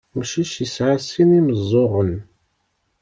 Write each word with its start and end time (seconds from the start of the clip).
Amcic 0.13 0.51
yesɛa 0.61 0.95
sin 0.99 1.37
imeẓẓuɣen. 1.39 2.13